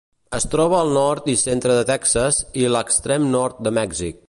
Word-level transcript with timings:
Es 0.35 0.45
troba 0.53 0.77
al 0.85 0.89
nord 0.95 1.27
i 1.33 1.35
centre 1.41 1.75
de 1.81 1.85
Texas, 1.91 2.41
i 2.63 2.65
a 2.65 2.73
l'extrem 2.77 3.31
nord 3.37 3.63
de 3.69 3.77
Mèxic. 3.81 4.19